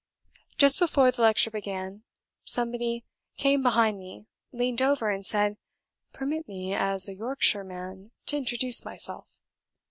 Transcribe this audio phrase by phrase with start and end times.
[0.57, 2.01] Just before the lecture began,
[2.43, 3.05] somebody
[3.37, 5.57] came behind me, leaned over and said,
[6.11, 9.27] 'Permit me, as a Yorkshireman, to introduce myself.'